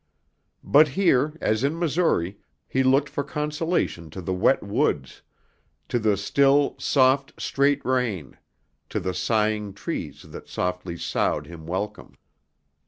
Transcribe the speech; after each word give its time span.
But 0.63 0.87
here, 0.87 1.37
as 1.41 1.63
in 1.63 1.77
Missouri, 1.77 2.39
he 2.67 2.81
looked 2.81 3.07
for 3.07 3.23
consolation 3.23 4.09
to 4.09 4.19
the 4.19 4.33
wet 4.33 4.63
woods, 4.63 5.21
to 5.89 5.99
the 5.99 6.17
still, 6.17 6.75
soft, 6.79 7.39
straight 7.39 7.85
rain, 7.85 8.39
to 8.89 8.99
the 8.99 9.13
sighing 9.13 9.73
trees 9.75 10.23
that 10.29 10.49
softly 10.49 10.97
soughed 10.97 11.45
him 11.45 11.67
welcome. 11.67 12.15